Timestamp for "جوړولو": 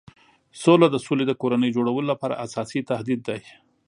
1.75-2.09